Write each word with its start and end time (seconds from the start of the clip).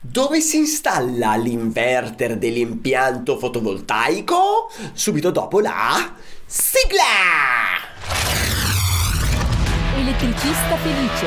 Dove 0.00 0.40
si 0.40 0.58
installa 0.58 1.34
l'inverter 1.34 2.38
dell'impianto 2.38 3.36
fotovoltaico? 3.36 4.70
Subito 4.92 5.32
dopo 5.32 5.58
la 5.58 6.14
sigla! 6.46 7.02
Elettricista 9.96 10.76
felice. 10.76 11.26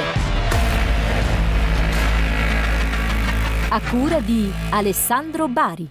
A 3.71 3.81
cura 3.89 4.21
di 4.21 4.49
Alessandro 4.69 5.49
Bari. 5.49 5.89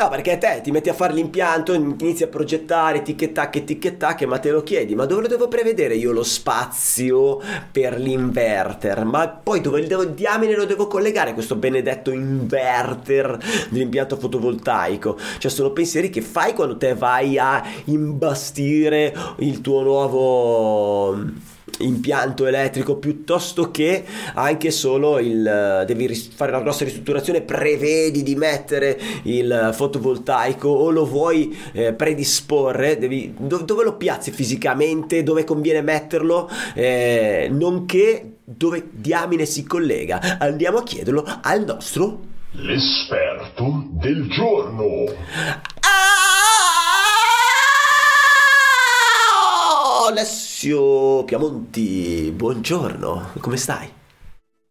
No, 0.00 0.08
perché 0.08 0.38
te 0.38 0.62
ti 0.62 0.70
metti 0.70 0.88
a 0.88 0.94
fare 0.94 1.12
l'impianto, 1.12 1.74
inizi 1.74 2.22
a 2.22 2.28
progettare, 2.28 3.02
tic-tac 3.02 3.56
e 3.56 3.64
tic-tac, 3.64 4.22
ma 4.22 4.38
te 4.38 4.50
lo 4.50 4.62
chiedi, 4.62 4.94
ma 4.94 5.04
dove 5.04 5.20
lo 5.20 5.28
devo 5.28 5.46
prevedere 5.46 5.94
io 5.94 6.10
lo 6.12 6.22
spazio 6.22 7.38
per 7.70 8.00
l'inverter? 8.00 9.04
Ma 9.04 9.28
poi 9.28 9.60
dove 9.60 9.86
devo, 9.86 10.06
diamine 10.06 10.56
lo 10.56 10.64
devo 10.64 10.86
collegare 10.86 11.34
questo 11.34 11.54
benedetto 11.56 12.12
inverter 12.12 13.38
dell'impianto 13.68 14.16
fotovoltaico? 14.16 15.18
Cioè 15.36 15.50
sono 15.50 15.70
pensieri 15.72 16.08
che 16.08 16.22
fai 16.22 16.54
quando 16.54 16.78
te 16.78 16.94
vai 16.94 17.36
a 17.36 17.62
imbastire 17.84 19.14
il 19.40 19.60
tuo 19.60 19.82
nuovo 19.82 21.48
impianto 21.80 22.46
elettrico 22.46 22.96
piuttosto 22.96 23.70
che 23.70 24.04
anche 24.34 24.70
solo 24.70 25.18
il 25.18 25.84
devi 25.86 26.14
fare 26.14 26.50
una 26.50 26.60
grossa 26.60 26.84
ristrutturazione 26.84 27.42
prevedi 27.42 28.22
di 28.22 28.34
mettere 28.34 28.98
il 29.24 29.70
fotovoltaico 29.72 30.68
o 30.68 30.90
lo 30.90 31.06
vuoi 31.06 31.56
eh, 31.72 31.92
predisporre 31.92 32.98
devi, 32.98 33.34
do, 33.38 33.58
dove 33.58 33.84
lo 33.84 33.96
piazzi 33.96 34.30
fisicamente 34.30 35.22
dove 35.22 35.44
conviene 35.44 35.82
metterlo 35.82 36.48
eh, 36.74 37.48
nonché 37.50 38.36
dove 38.44 38.88
diamine 38.90 39.44
si 39.44 39.64
collega 39.64 40.38
andiamo 40.38 40.78
a 40.78 40.82
chiederlo 40.82 41.24
al 41.42 41.64
nostro 41.64 42.20
l'esperto 42.52 43.86
del 43.92 44.28
giorno 44.28 45.04
Alessio 50.62 51.24
Piamonti, 51.24 52.30
buongiorno, 52.36 53.30
come 53.40 53.56
stai? 53.56 53.90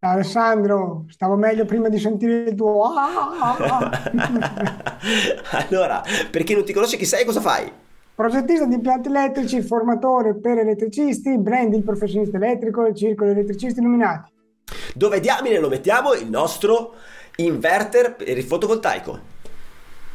Alessandro, 0.02 1.06
stavo 1.10 1.36
meglio 1.36 1.66
prima 1.66 1.90
di 1.90 1.98
sentire 1.98 2.44
il 2.44 2.54
tuo... 2.54 2.92
allora, 5.52 6.04
per 6.30 6.44
chi 6.44 6.54
non 6.54 6.64
ti 6.64 6.74
conosce 6.74 6.96
chi 6.96 7.06
sei, 7.06 7.26
cosa 7.26 7.42
fai? 7.42 7.72
Progettista 8.14 8.66
di 8.66 8.76
impianti 8.76 9.08
elettrici, 9.08 9.64
formatore 9.64 10.36
per 10.36 10.60
elettricisti, 10.60 11.40
branding 11.40 11.84
professionista 11.84 12.38
elettrico 12.38 12.86
e 12.86 12.94
circolo 12.94 13.32
elettricisti 13.32 13.80
illuminati. 13.80 14.32
Dove 14.94 15.20
diamine 15.20 15.58
lo 15.58 15.70
mettiamo 15.70 16.14
il 16.14 16.30
nostro 16.30 16.94
inverter 17.38 18.16
per 18.16 18.38
il 18.38 18.44
fotovoltaico? 18.44 19.20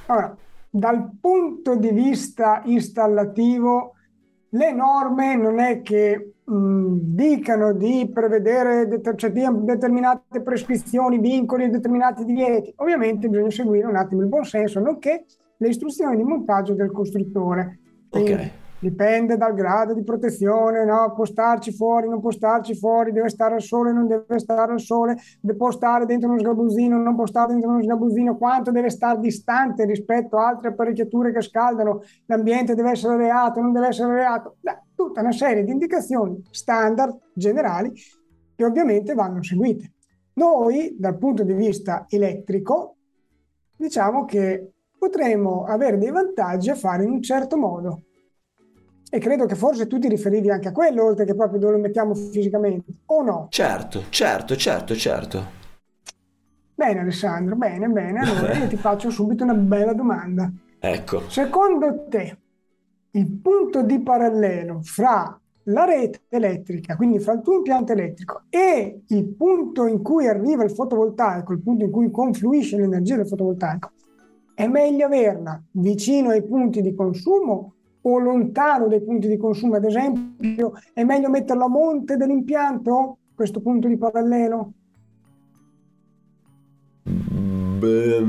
Allora, 0.07 0.37
dal 0.71 1.11
punto 1.21 1.75
di 1.75 1.91
vista 1.91 2.63
installativo 2.65 3.95
le 4.55 4.73
norme 4.73 5.37
non 5.37 5.59
è 5.59 5.83
che 5.83 6.35
mh, 6.45 6.97
dicano 7.15 7.73
di 7.73 8.09
prevedere 8.13 8.87
det- 8.87 9.17
cioè, 9.17 9.31
determinate 9.31 10.43
prescrizioni, 10.43 11.19
vincoli, 11.19 11.71
determinati 11.71 12.25
divieti. 12.25 12.73
Ovviamente 12.77 13.29
bisogna 13.29 13.51
seguire 13.51 13.87
un 13.87 13.97
attimo 13.97 14.23
il 14.23 14.29
buon 14.29 14.45
senso, 14.45 14.81
nonché 14.81 15.25
le 15.57 15.69
istruzioni 15.69 16.17
di 16.17 16.23
montaggio 16.23 16.75
del 16.75 16.93
costruttore. 16.93 17.81
Quindi, 18.09 18.33
okay. 18.33 18.51
Dipende 18.85 19.39
dal 19.39 19.55
grado 19.55 19.95
di 19.95 20.03
protezione, 20.03 20.85
no? 20.85 21.15
può 21.15 21.25
starci 21.25 21.73
fuori, 21.73 22.07
non 22.07 22.21
può 22.21 22.31
starci 22.31 22.75
fuori, 22.75 23.13
deve 23.13 23.31
stare 23.31 23.55
al 23.55 23.63
sole, 23.63 23.93
non 23.95 24.07
deve 24.07 24.39
stare 24.39 24.73
al 24.73 24.81
sole, 24.81 25.17
può 25.57 25.71
stare 25.71 26.05
dentro 26.05 26.29
uno 26.29 26.39
sgabuzzino, 26.39 26.99
non 26.99 27.17
può 27.17 27.25
stare 27.25 27.53
dentro 27.53 27.71
uno 27.71 27.83
sgabuzzino, 27.83 28.37
quanto 28.37 28.71
deve 28.71 28.91
stare 28.91 29.21
distante 29.21 29.87
rispetto 29.87 30.37
a 30.37 30.49
altre 30.49 30.69
apparecchiature 30.69 31.33
che 31.33 31.41
scaldano, 31.41 32.03
l'ambiente 32.27 32.75
deve 32.75 32.91
essere 32.91 33.17
reato, 33.17 33.59
non 33.59 33.73
deve 33.73 33.87
essere 33.87 34.17
reato, 34.17 34.57
Beh, 34.61 34.83
tutta 34.95 35.23
una 35.23 35.33
serie 35.33 35.65
di 35.65 35.73
indicazioni 35.73 36.43
standard 36.51 37.19
generali 37.33 37.91
che 38.55 38.65
ovviamente 38.67 39.15
vanno 39.15 39.43
seguite. 39.43 39.93
Noi, 40.35 40.95
dal 40.99 41.17
punto 41.17 41.43
di 41.43 41.55
vista 41.55 42.05
elettrico, 42.07 42.97
diciamo 43.79 44.27
che 44.27 44.73
potremmo 44.99 45.65
avere 45.65 45.97
dei 45.97 46.11
vantaggi 46.11 46.69
a 46.69 46.75
fare 46.75 47.05
in 47.05 47.13
un 47.13 47.23
certo 47.23 47.57
modo. 47.57 48.03
E 49.11 49.19
credo 49.19 49.47
che 49.47 49.55
forse 49.55 49.87
tu 49.87 49.99
ti 49.99 50.09
riferivi 50.09 50.51
anche 50.51 50.69
a 50.69 50.73
quello, 50.73 51.05
oltre 51.05 51.25
che 51.25 51.35
proprio 51.35 51.59
dove 51.59 51.75
lo 51.75 51.79
mettiamo 51.79 52.15
fisicamente, 52.15 52.93
o 53.07 53.23
no? 53.23 53.47
Certo, 53.51 54.05
certo, 54.09 54.57
certo, 54.57 54.95
certo. 54.95 55.63
Bene 56.75 57.01
Alessandro, 57.01 57.55
bene, 57.55 57.87
bene. 57.89 58.21
Allora 58.21 58.53
io 58.59 58.67
ti 58.67 58.77
faccio 58.77 59.11
subito 59.11 59.45
una 59.45 59.55
bella 59.55 59.93
domanda. 59.93 60.51
Ecco. 60.79 61.29
Secondo 61.29 62.07
te 62.09 62.39
il 63.13 63.31
punto 63.41 63.83
di 63.83 64.01
parallelo 64.01 64.81
fra 64.83 65.39
la 65.69 65.85
rete 65.85 66.23
elettrica, 66.29 66.97
quindi 66.97 67.21
fra 67.21 67.33
il 67.35 67.41
tuo 67.41 67.55
impianto 67.55 67.93
elettrico 67.93 68.43
e 68.51 69.03
il 69.07 69.25
punto 69.35 69.87
in 69.87 70.03
cui 70.03 70.27
arriva 70.27 70.65
il 70.65 70.73
fotovoltaico, 70.73 71.53
il 71.53 71.63
punto 71.63 71.85
in 71.85 71.91
cui 71.91 72.11
confluisce 72.11 72.77
l'energia 72.77 73.17
del 73.17 73.27
fotovoltaico, 73.27 73.93
è 74.55 74.67
meglio 74.67 75.07
averla 75.07 75.63
vicino 75.73 76.31
ai 76.31 76.45
punti 76.45 76.83
di 76.83 76.95
consumo 76.95 77.74
o 78.07 78.19
lontano 78.19 78.87
dai 78.89 79.03
punti 79.03 79.29
di 79.29 79.37
consumo, 79.37 79.77
ad 79.77 79.85
esempio, 79.85 80.73
è 80.93 81.05
meglio 81.05 81.31
metterlo 81.31 81.65
a 81.65 81.69
monte 81.69 82.17
dell'impianto, 82.17 83.19
questo 83.35 83.61
punto 83.61 83.89
di 83.89 83.97
parallelo? 83.97 84.73
Beh, 87.03 88.25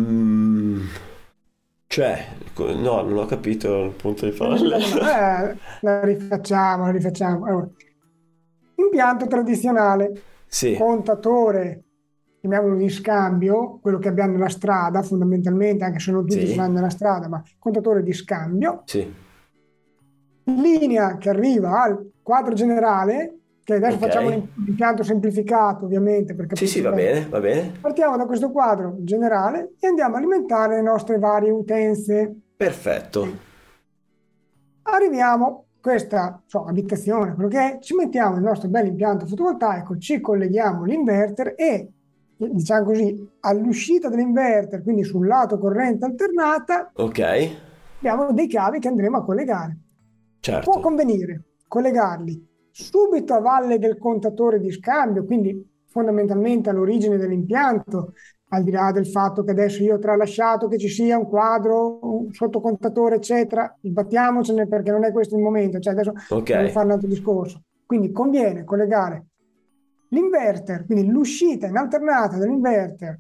cioè, 1.88 2.26
no, 2.58 3.02
non 3.02 3.18
ho 3.18 3.26
capito 3.26 3.84
il 3.84 3.92
punto 3.92 4.26
di 4.26 4.32
parallelo. 4.32 4.76
Eh, 4.78 5.58
la 5.82 6.04
rifacciamo, 6.04 6.86
la 6.86 6.92
rifacciamo. 6.92 7.46
Allora, 7.46 7.70
impianto 8.76 9.28
tradizionale, 9.28 10.22
sì. 10.48 10.78
contatore, 10.78 11.84
chiamiamolo 12.40 12.78
di 12.78 12.90
scambio, 12.90 13.80
quello 13.82 13.98
che 13.98 14.08
abbiamo 14.08 14.34
nella 14.34 14.48
strada 14.48 15.02
fondamentalmente, 15.02 15.84
anche 15.84 16.00
se 16.00 16.12
non 16.12 16.26
tutti 16.26 16.48
sì. 16.48 16.54
saranno 16.54 16.76
nella 16.76 16.90
strada, 16.90 17.28
ma 17.28 17.44
contatore 17.60 18.04
di 18.04 18.14
scambio. 18.14 18.84
Sì 18.86 19.24
linea 20.46 21.18
che 21.18 21.30
arriva 21.30 21.82
al 21.82 22.12
quadro 22.22 22.54
generale, 22.54 23.40
che 23.64 23.76
adesso 23.76 23.96
okay. 23.96 24.10
facciamo 24.10 24.30
l'impianto 24.30 25.04
semplificato 25.04 25.86
ovviamente 25.86 26.36
per. 26.36 26.48
Sì, 26.54 26.68
sì, 26.68 26.82
va 26.82 26.92
bene, 26.92 27.28
va 27.28 27.40
bene. 27.40 27.72
Partiamo 27.82 28.16
da 28.16 28.26
questo 28.26 28.52
quadro 28.52 28.96
generale 29.00 29.74
e 29.80 29.88
andiamo 29.88 30.16
a 30.16 30.18
alimentare 30.20 30.76
le 30.76 30.82
nostre 30.82 31.18
varie 31.18 31.50
utenze. 31.50 32.34
Perfetto. 32.56 33.54
Arriviamo 34.84 35.46
a 35.46 35.80
questa 35.82 36.42
so, 36.46 36.66
abitazione, 36.66 37.34
quello 37.34 37.50
che 37.50 37.60
è, 37.60 37.80
ci 37.80 37.96
mettiamo 37.96 38.36
il 38.36 38.44
nostro 38.44 38.70
bel 38.70 38.86
impianto 38.86 39.26
fotovoltaico, 39.26 39.98
ci 39.98 40.20
colleghiamo 40.20 40.84
l'inverter 40.84 41.54
e 41.58 41.90
diciamo 42.38 42.86
così, 42.86 43.30
all'uscita 43.42 44.10
dell'inverter, 44.10 44.84
quindi 44.84 45.04
sul 45.04 45.26
lato 45.26 45.58
corrente 45.58 46.06
alternata, 46.06 46.92
ok 46.94 47.64
abbiamo 47.98 48.32
dei 48.32 48.48
cavi 48.48 48.80
che 48.80 48.88
andremo 48.88 49.18
a 49.18 49.24
collegare. 49.24 49.78
Certo. 50.46 50.70
Può 50.70 50.80
convenire 50.80 51.42
collegarli 51.68 52.70
subito 52.70 53.34
a 53.34 53.40
valle 53.40 53.80
del 53.80 53.98
contatore 53.98 54.60
di 54.60 54.72
scambio, 54.72 55.26
quindi 55.26 55.68
fondamentalmente 55.88 56.70
all'origine 56.70 57.18
dell'impianto, 57.18 58.14
al 58.50 58.62
di 58.62 58.70
là 58.70 58.92
del 58.92 59.08
fatto 59.08 59.44
che 59.44 59.50
adesso 59.50 59.82
io 59.82 59.96
ho 59.96 59.98
tralasciato 59.98 60.68
che 60.68 60.78
ci 60.78 60.88
sia 60.88 61.18
un 61.18 61.28
quadro, 61.28 61.98
un 62.00 62.32
sottocontatore, 62.32 63.16
eccetera, 63.16 63.76
sbattiamocene 63.82 64.68
perché 64.68 64.92
non 64.92 65.04
è 65.04 65.12
questo 65.12 65.36
il 65.36 65.42
momento, 65.42 65.80
cioè 65.80 65.94
adesso 65.94 66.14
okay. 66.30 66.58
devo 66.58 66.70
fare 66.70 66.86
un 66.86 66.92
altro 66.92 67.08
discorso. 67.08 67.64
Quindi 67.84 68.12
conviene 68.12 68.64
collegare 68.66 69.26
l'inverter, 70.10 70.86
quindi 70.86 71.08
l'uscita 71.08 71.66
in 71.66 71.76
alternata 71.76 72.38
dell'inverter 72.38 73.20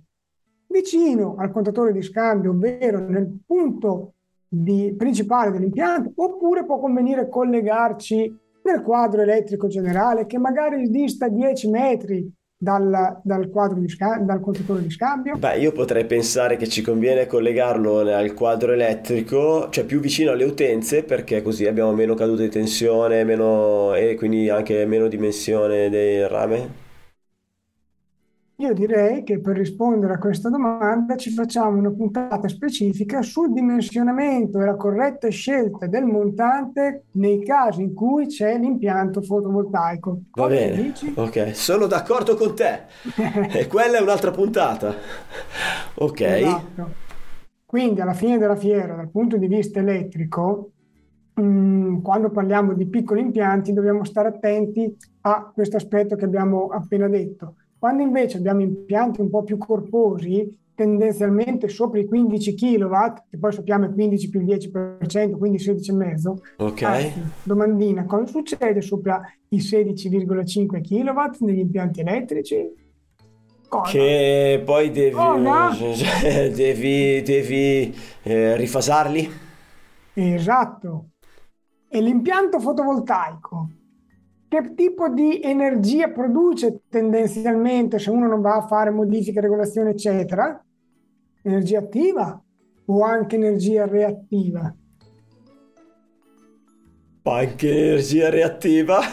vicino 0.67 1.37
al 1.39 1.49
contatore 1.49 1.91
di 1.91 2.03
scambio, 2.03 2.51
ovvero 2.51 2.99
nel 2.99 3.39
punto 3.43 4.14
di, 4.47 4.93
principale 4.97 5.51
dell'impianto, 5.51 6.11
oppure 6.15 6.65
può 6.65 6.79
convenire 6.79 7.29
collegarci 7.29 8.43
nel 8.63 8.81
quadro 8.81 9.21
elettrico 9.21 9.67
generale 9.67 10.25
che 10.25 10.37
magari 10.37 10.89
dista 10.89 11.27
10 11.27 11.69
metri 11.69 12.33
dal, 12.57 13.19
dal, 13.23 13.49
quadro 13.49 13.79
di 13.79 13.87
scambio, 13.87 14.25
dal 14.25 14.39
contatore 14.39 14.81
di 14.81 14.89
scambio? 14.89 15.37
Beh, 15.37 15.57
io 15.59 15.71
potrei 15.71 16.05
pensare 16.05 16.55
che 16.55 16.67
ci 16.67 16.81
conviene 16.81 17.27
collegarlo 17.27 17.99
al 17.99 18.33
quadro 18.33 18.71
elettrico, 18.71 19.69
cioè 19.69 19.85
più 19.85 19.99
vicino 19.99 20.31
alle 20.31 20.45
utenze, 20.45 21.03
perché 21.03 21.41
così 21.41 21.67
abbiamo 21.67 21.93
meno 21.93 22.15
caduta 22.15 22.41
di 22.41 22.49
tensione 22.49 23.23
meno, 23.23 23.93
e 23.93 24.15
quindi 24.15 24.49
anche 24.49 24.85
meno 24.85 25.07
dimensione 25.07 25.89
del 25.89 26.27
rame. 26.27 26.83
Io 28.57 28.73
direi 28.73 29.23
che 29.23 29.41
per 29.41 29.57
rispondere 29.57 30.13
a 30.13 30.17
questa 30.17 30.49
domanda 30.49 31.17
ci 31.17 31.29
facciamo 31.31 31.77
una 31.77 31.91
puntata 31.91 32.47
specifica 32.47 33.21
sul 33.21 33.51
dimensionamento 33.51 34.61
e 34.61 34.65
la 34.65 34.75
corretta 34.77 35.27
scelta 35.27 35.87
del 35.87 36.05
montante 36.05 37.07
nei 37.11 37.43
casi 37.43 37.81
in 37.81 37.93
cui 37.93 38.27
c'è 38.27 38.57
l'impianto 38.57 39.21
fotovoltaico. 39.21 40.21
Va 40.35 40.47
Cosa 40.47 40.47
bene, 40.47 40.93
ok, 41.15 41.53
sono 41.53 41.85
d'accordo 41.87 42.35
con 42.35 42.55
te. 42.55 42.83
E 43.51 43.67
quella 43.67 43.97
è 43.97 44.01
un'altra 44.01 44.31
puntata. 44.31 44.95
Ok, 45.95 46.21
Esatto. 46.21 47.03
Quindi 47.65 47.99
alla 48.01 48.13
fine 48.13 48.37
della 48.37 48.55
fiera, 48.55 48.95
dal 48.95 49.09
punto 49.09 49.37
di 49.37 49.47
vista 49.47 49.79
elettrico, 49.79 50.71
mh, 51.33 52.01
quando 52.01 52.29
parliamo 52.31 52.73
di 52.73 52.87
piccoli 52.87 53.21
impianti 53.21 53.73
dobbiamo 53.73 54.05
stare 54.05 54.29
attenti 54.29 54.95
a 55.21 55.51
questo 55.53 55.75
aspetto 55.77 56.15
che 56.15 56.25
abbiamo 56.25 56.67
appena 56.67 57.07
detto. 57.09 57.55
Quando 57.85 58.01
invece 58.01 58.37
abbiamo 58.37 58.61
impianti 58.61 59.21
un 59.21 59.29
po' 59.29 59.43
più 59.43 59.59
corposi, 59.59 60.57
tendenzialmente 60.73 61.67
sopra 61.67 61.99
i 61.99 62.07
15 62.07 62.55
kW, 62.55 62.95
che 63.29 63.37
poi 63.37 63.51
sappiamo 63.53 63.85
è 63.85 63.93
15 63.93 64.27
più 64.27 64.41
il 64.41 64.47
10%, 64.47 65.37
quindi 65.37 65.59
16,5, 65.59 66.33
ok. 66.57 66.81
anzi, 66.81 67.21
domandina, 67.43 68.05
cosa 68.05 68.25
succede 68.25 68.81
sopra 68.81 69.21
i 69.49 69.57
16,5 69.57 70.81
kW 70.81 71.45
negli 71.45 71.59
impianti 71.59 71.99
elettrici? 71.99 72.73
Cosa? 73.67 73.91
Che 73.91 74.63
poi 74.65 74.89
devi, 74.89 75.11
Cosa? 75.11 75.69
devi, 76.49 77.21
devi 77.21 77.95
eh, 78.23 78.55
rifasarli? 78.55 79.29
Esatto. 80.15 81.09
E 81.87 82.01
l'impianto 82.01 82.59
fotovoltaico, 82.59 83.69
che 84.47 84.73
tipo 84.75 85.09
di 85.09 85.41
energia 85.41 86.09
produce 86.09 86.81
tendenzialmente 86.89 87.99
se 87.99 88.09
uno 88.09 88.27
non 88.27 88.41
va 88.41 88.55
a 88.55 88.67
fare 88.67 88.89
modifiche, 88.91 89.41
regolazioni, 89.41 89.89
eccetera? 89.91 90.63
Energia 91.41 91.79
attiva 91.79 92.41
o 92.85 93.03
anche 93.03 93.35
energia 93.35 93.85
reattiva? 93.85 94.73
Anche 97.23 97.69
energia 97.69 98.29
reattiva? 98.29 98.99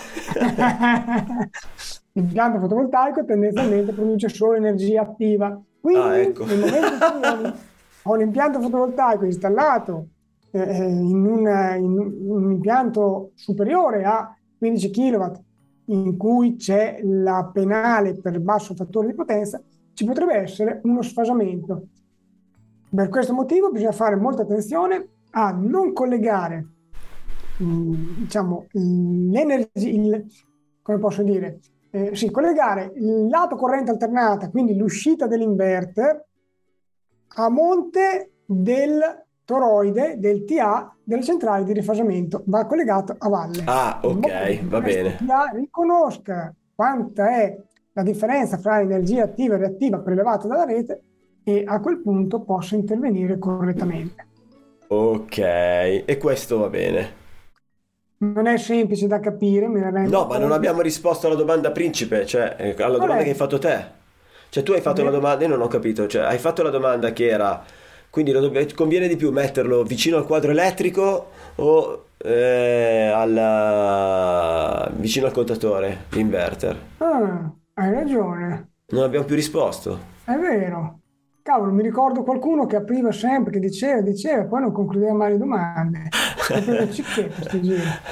L'impianto 2.12 2.58
fotovoltaico 2.60 3.24
tendenzialmente 3.24 3.92
produce 3.92 4.28
solo 4.28 4.54
energia 4.54 5.00
attiva. 5.02 5.58
Quindi, 5.80 6.00
Ah, 6.00 6.18
ecco. 6.18 6.44
nel 6.44 6.58
momento 6.58 6.92
in 6.92 6.98
cui 6.98 7.46
ho- 7.46 7.54
ho 8.12 8.14
l'impianto 8.16 8.60
fotovoltaico 8.60 9.24
installato 9.24 10.08
eh, 10.50 10.60
eh, 10.60 10.84
in, 10.84 11.24
un, 11.24 11.46
in 11.78 12.30
un 12.30 12.50
impianto 12.52 13.30
superiore 13.34 14.04
a 14.04 14.36
15 14.62 14.90
kW, 14.90 15.32
in 15.86 16.16
cui 16.16 16.54
c'è 16.54 17.00
la 17.02 17.50
penale 17.52 18.14
per 18.14 18.38
basso 18.38 18.76
fattore 18.76 19.08
di 19.08 19.14
potenza, 19.14 19.60
ci 19.92 20.04
potrebbe 20.04 20.34
essere 20.34 20.78
uno 20.84 21.02
sfasamento. 21.02 21.88
Per 22.94 23.08
questo 23.08 23.32
motivo 23.32 23.72
bisogna 23.72 23.90
fare 23.90 24.14
molta 24.14 24.42
attenzione 24.42 25.08
a 25.30 25.50
non 25.50 25.92
collegare 25.92 26.66
mm, 27.60 27.94
diciamo, 28.18 28.66
l'energia, 28.70 30.22
come 30.80 30.98
posso 30.98 31.24
dire, 31.24 31.58
eh, 31.90 32.14
sì, 32.14 32.30
collegare 32.30 32.92
il 32.94 33.26
lato 33.28 33.56
corrente 33.56 33.90
alternata, 33.90 34.48
quindi 34.48 34.76
l'uscita 34.76 35.26
dell'inverter, 35.26 36.24
a 37.34 37.48
monte 37.48 38.34
del 38.46 39.00
toroide, 39.52 40.18
del 40.18 40.44
TA, 40.44 40.94
delle 41.02 41.22
centrali 41.22 41.64
di 41.64 41.72
rifasamento, 41.72 42.42
va 42.46 42.66
collegato 42.66 43.14
a 43.18 43.28
valle. 43.28 43.74
Ah, 43.76 44.00
ok, 44.04 44.28
che 44.28 44.66
va 44.68 44.80
bene. 44.80 45.12
TA 45.16 45.50
riconosca 45.52 46.54
quanta 46.74 47.28
è 47.42 47.56
la 47.92 48.02
differenza 48.02 48.56
fra 48.58 48.80
energia 48.80 49.24
attiva 49.24 49.54
e 49.54 49.58
reattiva 49.58 50.00
prelevata 50.00 50.46
dalla 50.48 50.64
rete 50.64 51.02
e 51.44 51.64
a 51.66 51.80
quel 51.80 52.00
punto 52.00 52.40
possa 52.42 52.76
intervenire 52.76 53.38
correttamente. 53.38 54.26
Ok, 54.88 55.38
e 55.38 56.16
questo 56.20 56.58
va 56.58 56.68
bene. 56.68 57.14
Non 58.20 58.46
è 58.46 58.56
semplice 58.56 59.06
da 59.06 59.20
capire, 59.20 59.68
ne 59.68 59.90
rendo 59.90 60.16
No, 60.16 60.26
ma 60.26 60.36
non 60.38 60.50
abbiamo 60.52 60.80
risposto 60.80 61.26
alla 61.28 61.36
domanda 61.36 61.70
principe, 61.70 62.26
cioè 62.26 62.56
eh, 62.58 62.82
alla 62.82 62.98
Qual 62.98 62.98
domanda 62.98 63.22
è? 63.22 63.24
che 63.24 63.30
hai 63.30 63.36
fatto 63.36 63.58
te. 63.58 64.00
Cioè 64.48 64.62
tu 64.64 64.72
hai 64.72 64.80
fatto 64.80 65.02
la 65.04 65.10
Beh. 65.10 65.12
domanda, 65.12 65.44
io 65.44 65.50
non 65.50 65.62
ho 65.62 65.68
capito, 65.68 66.06
cioè 66.08 66.22
hai 66.24 66.38
fatto 66.38 66.62
la 66.62 66.70
domanda 66.70 67.12
che 67.12 67.28
era, 67.28 67.64
quindi 68.12 68.30
lo 68.32 68.40
dobb- 68.40 68.74
conviene 68.74 69.08
di 69.08 69.16
più 69.16 69.32
metterlo 69.32 69.82
vicino 69.84 70.18
al 70.18 70.26
quadro 70.26 70.52
elettrico 70.52 71.30
o 71.56 72.04
eh, 72.18 73.10
alla- 73.14 74.90
vicino 74.96 75.26
al 75.26 75.32
contatore, 75.32 76.04
l'inverter? 76.10 76.78
Ah, 77.00 77.54
hai 77.74 77.90
ragione, 77.92 78.70
Non 78.92 79.02
abbiamo 79.02 79.24
più 79.24 79.34
risposto. 79.34 79.98
è 80.24 80.34
vero. 80.36 81.00
Cavolo, 81.42 81.72
mi 81.72 81.82
ricordo 81.82 82.22
qualcuno 82.22 82.66
che 82.66 82.76
apriva 82.76 83.10
sempre, 83.12 83.52
che 83.52 83.58
diceva, 83.58 84.00
diceva, 84.00 84.44
poi 84.46 84.60
non 84.60 84.72
concludeva 84.72 85.12
mai 85.14 85.32
le 85.32 85.38
domande. 85.38 86.16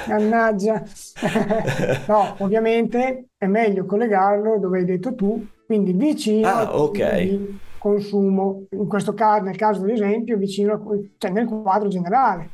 Mannaggia. 0.03 0.83
No, 2.05 2.35
ovviamente 2.41 3.29
è 3.37 3.45
meglio 3.45 3.85
collegarlo 3.85 4.59
dove 4.59 4.79
hai 4.79 4.85
detto 4.85 5.15
tu, 5.15 5.47
quindi 5.65 5.93
vicino 5.93 6.49
Ah, 6.49 6.69
ok. 6.73 6.99
di 6.99 7.59
consumo. 7.81 8.67
In 8.69 8.87
questo 8.87 9.13
caso, 9.15 9.43
nel 9.43 9.55
caso 9.55 9.81
dell'esempio, 9.81 10.37
vicino 10.37 10.73
al, 10.73 11.09
cioè 11.17 11.31
nel 11.31 11.47
quadro 11.47 11.89
generale. 11.89 12.49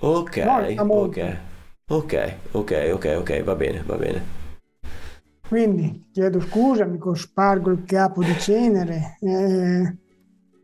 Ok, 0.00 0.36
No, 0.36 0.56
a 0.56 0.82
ok, 0.82 1.36
ok, 1.88 2.34
ok, 2.52 2.90
ok, 2.92 3.16
ok, 3.18 3.42
va 3.42 3.54
bene, 3.54 3.82
va 3.86 3.96
bene. 3.96 4.34
Quindi 5.48 6.08
chiedo 6.12 6.40
scusa, 6.40 6.84
mi 6.84 6.98
cospargo 6.98 7.70
il 7.70 7.84
capo 7.84 8.22
di 8.22 8.34
cenere, 8.38 9.16
eh, 9.20 9.96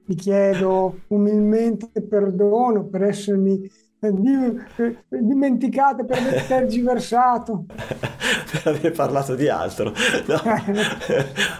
vi 0.05 0.15
chiedo 0.15 0.99
umilmente 1.09 2.03
perdono 2.03 2.85
per 2.85 3.05
essermi 3.05 3.71
eh, 4.05 4.13
di- 4.13 4.61
eh, 4.77 4.97
dimenticato, 5.09 6.05
per 6.05 6.19
aver 6.19 6.45
tergiversato. 6.45 7.65
Per 8.53 8.75
aver 8.75 8.93
parlato 8.93 9.35
di 9.35 9.49
altro. 9.49 9.93
No, 10.27 10.35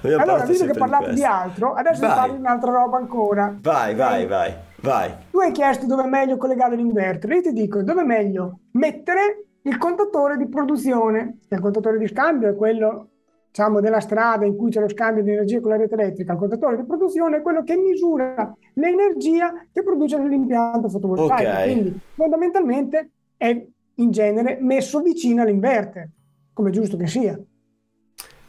abbiamo 0.03 0.23
Allora, 0.23 0.45
visto 0.45 0.65
che 0.65 0.73
hai 0.73 0.79
parlato 0.79 1.05
di 1.05 1.11
questo. 1.13 1.29
altro, 1.31 1.73
adesso 1.75 2.01
Vai. 2.07 2.17
parli 2.17 2.35
di 2.35 2.41
un'altra 2.41 2.71
roba 2.71 2.97
ancora. 2.99 3.57
Vai, 3.61 3.95
vai, 3.95 4.27
vai, 4.27 4.55
vai. 4.81 5.11
Tu 5.31 5.39
hai 5.39 5.53
chiesto 5.53 5.87
dove 5.87 6.05
è 6.05 6.07
meglio 6.07 6.37
collegare 6.37 6.77
l'inverter, 6.77 7.31
io 7.31 7.41
ti 7.43 7.53
dico 7.53 7.83
dove 7.83 8.03
è 8.03 8.05
meglio 8.05 8.61
mettere 8.73 9.45
il 9.63 9.79
contatore 9.79 10.37
di 10.37 10.49
produzione. 10.49 11.39
Il 11.49 11.61
contatore 11.61 11.99
di 11.99 12.07
scambio 12.09 12.49
è 12.51 12.55
quello, 12.57 13.09
diciamo, 13.53 13.81
della 13.81 14.01
strada 14.01 14.47
in 14.47 14.57
cui 14.57 14.71
c'è 14.71 14.81
lo 14.81 14.89
scambio 14.89 15.23
di 15.23 15.31
energia 15.31 15.61
con 15.61 15.71
la 15.73 15.77
rete 15.77 15.95
elettrica. 15.95 16.33
Il 16.33 16.39
contatore 16.39 16.77
di 16.79 16.85
produzione 16.85 17.37
è 17.37 17.43
quello 17.43 17.63
che 17.63 17.77
misura 17.77 18.51
l'energia 18.75 19.53
che 19.71 19.83
produce 19.83 20.19
l'impianto 20.19 20.89
fotovoltaico. 20.89 21.51
Ok. 21.51 21.63
Quindi 21.65 22.01
fondamentalmente 22.15 23.11
è 23.37 23.65
in 23.97 24.11
genere 24.11 24.57
messo 24.59 25.01
vicino 25.01 25.43
all'inverter, 25.43 26.09
come 26.55 26.71
è 26.71 26.73
giusto 26.73 26.97
che 26.97 27.07
sia. 27.07 27.39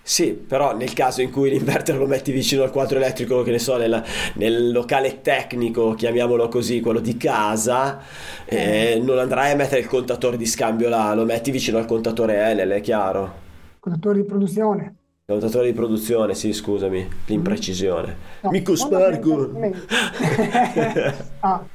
Sì, 0.06 0.34
però 0.34 0.76
nel 0.76 0.94
caso 0.94 1.22
in 1.22 1.32
cui 1.32 1.50
l'inverter 1.50 1.98
lo 1.98 2.08
metti 2.08 2.32
vicino 2.32 2.64
al 2.64 2.72
quadro 2.72 2.98
elettrico, 2.98 3.42
che 3.42 3.52
ne 3.52 3.60
so, 3.60 3.78
nel, 3.78 4.04
nel 4.36 4.72
locale 4.72 5.22
tecnico, 5.22 5.94
chiamiamolo 5.94 6.48
così, 6.50 6.82
quello 6.82 7.00
di 7.00 7.16
casa, 7.16 8.02
eh, 8.46 9.02
non 9.02 9.18
andrai 9.18 9.52
a 9.52 9.56
mettere 9.56 9.80
il 9.82 9.88
contatore 9.88 10.36
di 10.36 10.46
scambio 10.46 10.90
là, 10.90 11.14
lo 11.14 11.24
metti 11.24 11.52
vicino 11.52 11.78
al 11.78 11.86
contatore 11.86 12.36
Enel, 12.36 12.70
è 12.72 12.82
chiaro? 12.82 13.43
Contatore 13.84 14.22
di 14.22 14.26
produzione. 14.26 14.96
Contatore 15.26 15.66
di 15.66 15.74
produzione, 15.74 16.36
sì, 16.36 16.54
scusami, 16.54 17.06
l'imprecisione. 17.28 18.16
No, 18.44 18.50
Mi 18.52 18.62
cospargo! 18.62 19.50
fondamentalmente- 19.50 21.16
Ah, 21.42 21.66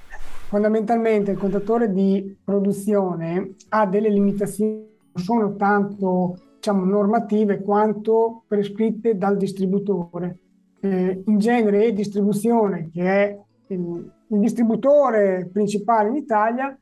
fondamentalmente 0.49 1.31
il 1.33 1.37
contatore 1.37 1.93
di 1.93 2.35
produzione 2.43 3.57
ha 3.69 3.85
delle 3.85 4.09
limitazioni, 4.09 4.87
non 5.13 5.23
sono 5.23 5.57
tanto 5.57 6.39
diciamo, 6.55 6.83
normative 6.87 7.61
quanto 7.61 8.45
prescritte 8.49 9.19
dal 9.19 9.37
distributore. 9.37 10.39
Eh, 10.81 11.25
in 11.27 11.39
genere 11.39 11.85
e 11.85 11.93
distribuzione, 11.93 12.89
che 12.91 13.03
è 13.03 13.39
il, 13.67 14.13
il 14.29 14.39
distributore 14.41 15.47
principale 15.53 16.09
in 16.09 16.17
Italia, 16.17 16.75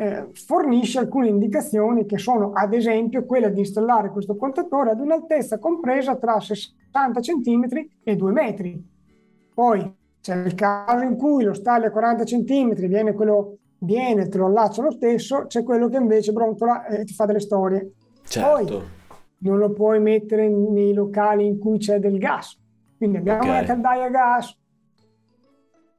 eh, 0.00 0.28
fornisce 0.32 1.00
alcune 1.00 1.26
indicazioni 1.26 2.06
che 2.06 2.18
sono 2.18 2.52
ad 2.52 2.72
esempio 2.72 3.24
quella 3.24 3.48
di 3.48 3.58
installare 3.58 4.10
questo 4.10 4.36
contatore 4.36 4.90
ad 4.90 5.00
un'altezza 5.00 5.58
compresa 5.58 6.14
tra 6.14 6.38
60 6.38 7.20
cm 7.20 7.66
e 8.04 8.14
2 8.14 8.32
metri. 8.32 8.80
Poi 9.52 9.92
c'è 10.20 10.36
il 10.36 10.54
caso 10.54 11.02
in 11.04 11.16
cui 11.16 11.42
lo 11.42 11.52
stalli 11.52 11.86
a 11.86 11.90
40 11.90 12.22
cm, 12.22 12.74
viene 12.86 13.12
quello, 13.12 13.56
viene, 13.78 14.28
te 14.28 14.38
lo 14.38 14.46
allaccio 14.46 14.82
lo 14.82 14.92
stesso, 14.92 15.46
c'è 15.46 15.64
quello 15.64 15.88
che 15.88 15.96
invece 15.96 16.32
brontola 16.32 16.86
e 16.86 17.04
ti 17.04 17.12
fa 17.12 17.24
delle 17.26 17.40
storie. 17.40 17.94
Certo. 18.22 18.96
Non 19.38 19.58
lo 19.58 19.72
puoi 19.72 19.98
mettere 20.00 20.48
nei 20.48 20.92
locali 20.92 21.44
in 21.44 21.58
cui 21.58 21.78
c'è 21.78 21.98
del 21.98 22.18
gas. 22.18 22.56
Quindi 22.96 23.16
abbiamo 23.16 23.40
Ok. 23.40 23.48
una 23.48 23.62
caldaia 23.64 24.04
a 24.04 24.10
gas, 24.10 24.56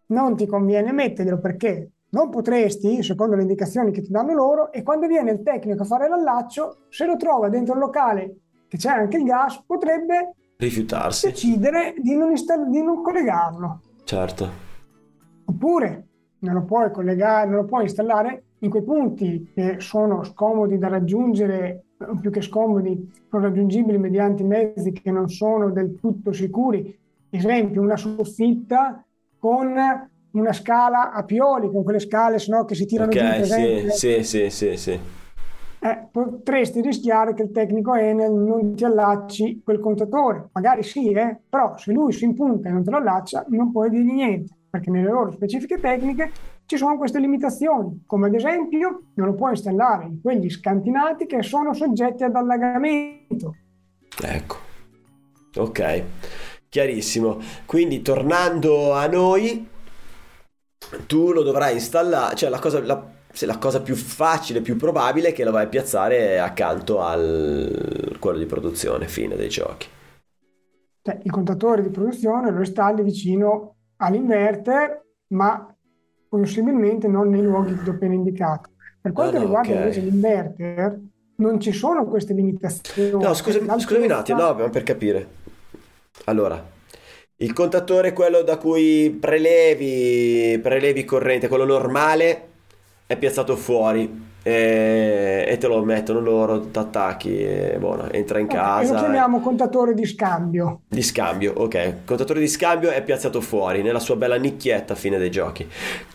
non 0.07 0.37
ti 0.37 0.45
conviene 0.45 0.93
metterglielo 0.93 1.39
perché 1.39 1.91
non 2.11 2.29
potresti, 2.29 3.03
secondo 3.03 3.35
le 3.35 3.43
indicazioni 3.43 3.91
che 3.91 4.01
ti 4.01 4.11
danno 4.11 4.33
loro, 4.33 4.71
e 4.71 4.83
quando 4.83 5.07
viene 5.07 5.31
il 5.31 5.43
tecnico 5.43 5.83
a 5.83 5.85
fare 5.85 6.07
l'allaccio, 6.07 6.85
se 6.89 7.05
lo 7.05 7.15
trova 7.17 7.49
dentro 7.49 7.73
il 7.73 7.79
locale 7.79 8.35
che 8.67 8.77
c'è 8.77 8.89
anche 8.89 9.17
il 9.17 9.23
gas, 9.23 9.63
potrebbe 9.65 10.33
Rifiutarsi, 10.57 11.27
decidere 11.27 11.95
di 11.97 12.15
non, 12.15 12.31
install- 12.31 12.69
di 12.69 12.81
non 12.81 13.01
collegarlo. 13.01 13.81
certo. 14.03 14.67
Oppure 15.45 16.07
non 16.39 16.53
lo 16.53 16.63
puoi 16.63 16.91
collegare, 16.91 17.47
non 17.47 17.57
lo 17.57 17.65
puoi 17.65 17.83
installare 17.83 18.43
in 18.59 18.69
quei 18.69 18.83
punti 18.83 19.51
che 19.53 19.79
sono 19.79 20.23
scomodi 20.23 20.77
da 20.77 20.87
raggiungere, 20.87 21.85
o 21.97 22.15
più 22.19 22.29
che 22.29 22.41
scomodi, 22.41 23.11
sono 23.29 23.43
raggiungibili 23.43 23.97
mediante 23.97 24.43
mezzi 24.43 24.91
che 24.91 25.11
non 25.11 25.29
sono 25.29 25.71
del 25.71 25.97
tutto 25.99 26.31
sicuri. 26.31 26.97
Esempio, 27.29 27.81
una 27.81 27.97
soffitta 27.97 29.03
con 29.37 29.73
una 30.31 30.53
scala 30.53 31.11
a 31.11 31.23
pioli, 31.23 31.69
con 31.69 31.83
quelle 31.83 31.99
scale 31.99 32.39
sennò, 32.39 32.65
che 32.65 32.75
si 32.75 32.85
tirano 32.85 33.15
giù, 33.15 33.27
Ok, 33.27 33.35
presente? 33.35 33.89
sì, 33.89 34.23
sì, 34.23 34.23
sì, 34.23 34.49
sì, 34.49 34.77
sì. 34.77 34.99
eh, 35.81 36.07
potresti 36.11 36.81
rischiare 36.81 37.33
che 37.33 37.43
il 37.43 37.51
tecnico 37.51 37.93
Enel 37.95 38.33
non 38.33 38.75
ti 38.75 38.83
allacci 38.83 39.61
quel 39.63 39.79
contatore. 39.79 40.49
Magari 40.51 40.83
sì, 40.83 41.11
eh, 41.11 41.39
però 41.47 41.77
se 41.77 41.91
lui 41.93 42.11
si 42.11 42.25
impunta 42.25 42.67
e 42.69 42.71
non 42.71 42.83
te 42.83 42.89
lo 42.91 42.97
allaccia, 42.97 43.45
non 43.49 43.71
puoi 43.71 43.89
dirgli 43.89 44.11
niente, 44.11 44.53
perché 44.69 44.89
nelle 44.91 45.09
loro 45.09 45.31
specifiche 45.31 45.79
tecniche 45.79 46.31
ci 46.65 46.77
sono 46.77 46.97
queste 46.97 47.19
limitazioni, 47.19 48.03
come 48.05 48.27
ad 48.27 48.35
esempio 48.35 49.03
non 49.15 49.27
lo 49.27 49.35
puoi 49.35 49.51
installare 49.51 50.05
in 50.05 50.21
quegli 50.21 50.49
scantinati 50.49 51.25
che 51.25 51.41
sono 51.43 51.73
soggetti 51.73 52.23
ad 52.23 52.35
allagamento. 52.35 53.55
Ecco, 54.21 54.55
ok, 55.55 56.03
chiarissimo. 56.67 57.37
Quindi 57.65 58.01
tornando 58.01 58.93
a 58.93 59.07
noi, 59.07 59.67
tu 61.05 61.31
lo 61.31 61.43
dovrai 61.43 61.73
installare, 61.73 62.35
cioè 62.35 62.49
la 62.49 62.59
cosa, 62.59 62.81
la, 62.83 63.03
se 63.31 63.45
la 63.45 63.57
cosa 63.57 63.81
più 63.81 63.95
facile, 63.95 64.61
più 64.61 64.75
probabile 64.75 65.29
è 65.29 65.33
che 65.33 65.43
lo 65.43 65.51
vai 65.51 65.65
a 65.65 65.67
piazzare 65.67 66.39
accanto 66.39 67.01
al 67.01 68.15
quello 68.19 68.37
di 68.37 68.45
produzione, 68.45 69.07
fine 69.07 69.35
dei 69.35 69.49
giochi. 69.49 69.87
Cioè, 71.01 71.19
il 71.23 71.31
contatore 71.31 71.81
di 71.81 71.89
produzione 71.89 72.51
lo 72.51 72.59
installi 72.59 73.03
vicino 73.03 73.75
all'inverter, 73.97 75.01
ma 75.27 75.73
possibilmente 76.27 77.07
non 77.07 77.29
nei 77.29 77.41
luoghi 77.41 77.75
che 77.75 77.83
ti 77.83 77.89
ho 77.89 77.93
appena 77.93 78.13
indicato. 78.13 78.71
Per 79.01 79.11
quanto 79.13 79.37
Ah, 79.37 79.39
no, 79.39 79.45
riguarda 79.45 79.73
ok. 79.73 79.75
invece 79.75 80.01
l'inverter, 80.01 80.99
non 81.35 81.59
ci 81.59 81.71
sono 81.71 82.05
queste 82.05 82.33
limitazioni. 82.33 83.23
No, 83.23 83.33
scusami, 83.33 83.79
scusami 83.79 84.05
un 84.05 84.11
attimo, 84.11 84.51
no, 84.53 84.69
per 84.69 84.83
capire. 84.83 85.27
Allora, 86.25 86.63
il 87.41 87.53
contatore, 87.53 88.13
quello 88.13 88.41
da 88.41 88.57
cui 88.57 89.09
prelevi, 89.19 90.59
prelevi 90.61 91.05
corrente, 91.05 91.47
quello 91.47 91.65
normale, 91.65 92.47
è 93.05 93.17
piazzato 93.17 93.55
fuori 93.55 94.28
e, 94.49 95.45
e 95.47 95.57
te 95.57 95.67
lo 95.67 95.83
mettono 95.83 96.19
loro, 96.19 96.61
ti 96.69 96.77
attacchi 96.79 97.37
e 97.39 97.77
buono, 97.79 98.09
entra 98.11 98.39
in 98.39 98.47
Ok, 98.47 98.53
e 98.53 98.55
casa. 98.55 98.93
lo 98.93 98.99
chiamiamo 98.99 99.39
contatore 99.41 99.93
di 99.93 100.05
scambio. 100.05 100.81
Di 100.87 101.01
scambio, 101.03 101.53
ok. 101.55 102.03
Contatore 102.05 102.39
di 102.39 102.47
scambio 102.47 102.89
è 102.89 103.03
piazzato 103.03 103.41
fuori, 103.41 103.81
nella 103.81 103.99
sua 103.99 104.15
bella 104.15 104.35
nicchietta 104.37 104.93
a 104.93 104.95
fine 104.95 105.17
dei 105.17 105.29
giochi. 105.31 105.67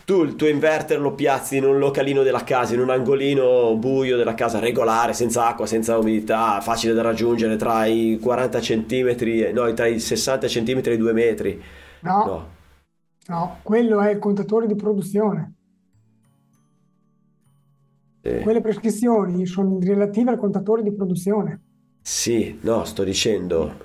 Tu 0.05 0.23
il 0.23 0.35
tuo 0.35 0.47
inverter 0.47 0.99
lo 0.99 1.13
piazzi 1.13 1.57
in 1.57 1.63
un 1.65 1.79
localino 1.79 2.23
della 2.23 2.43
casa, 2.43 2.73
in 2.73 2.79
un 2.81 2.89
angolino 2.89 3.75
buio 3.77 4.17
della 4.17 4.33
casa, 4.33 4.59
regolare, 4.59 5.13
senza 5.13 5.47
acqua, 5.47 5.65
senza 5.65 5.97
umidità, 5.97 6.59
facile 6.61 6.93
da 6.93 7.01
raggiungere 7.01 7.55
tra 7.55 7.85
i 7.85 8.19
40 8.21 8.59
cm, 8.59 9.51
no, 9.53 9.73
tra 9.73 9.85
i 9.87 9.99
60 9.99 10.47
cm 10.47 10.81
e 10.83 10.93
i 10.93 10.97
2 10.97 11.13
metri. 11.13 11.61
No, 12.01 12.23
No, 12.25 12.49
no, 13.27 13.59
quello 13.63 14.01
è 14.01 14.11
il 14.11 14.19
contatore 14.19 14.67
di 14.67 14.75
produzione. 14.75 15.53
Sì. 18.25 18.31
Quelle 18.37 18.61
prescrizioni 18.61 19.45
sono 19.45 19.79
relative 19.79 20.31
al 20.31 20.37
contatore 20.37 20.83
di 20.83 20.93
produzione. 20.93 21.61
Sì, 22.01 22.59
no, 22.61 22.85
sto 22.85 23.03
dicendo, 23.03 23.77